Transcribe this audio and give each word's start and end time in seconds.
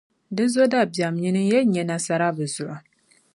Di 0.35 0.45
zo 0.53 0.63
dabiεm, 0.71 1.15
nyini 1.21 1.41
n-yɛn 1.45 1.67
nya 1.71 1.83
nasara 1.85 2.27
bɛ 2.37 2.45
zuɣu. 2.53 2.75